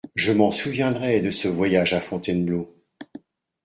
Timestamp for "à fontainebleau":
1.93-2.75